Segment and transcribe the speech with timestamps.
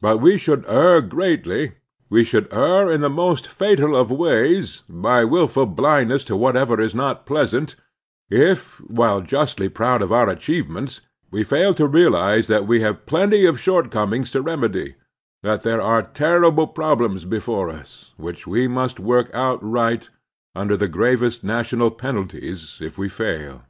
[0.00, 1.74] But we should err greatly,
[2.08, 6.80] we should err in the most fatal of ways, by wilful blindness to what ever
[6.80, 7.76] is not pleasant,
[8.28, 13.46] if, while justly proud of our achievements, we failed to realize that we have plenty
[13.46, 14.96] of shortcomings to remedy,
[15.44, 20.10] that there are terrible problems before us, which we must work out right,
[20.52, 23.62] under the gravest national penalties if we fail.